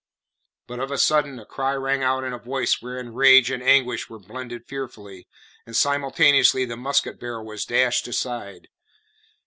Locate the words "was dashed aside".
7.45-8.69